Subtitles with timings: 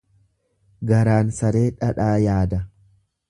[0.91, 2.63] Garaan saree dhadhaa yaada.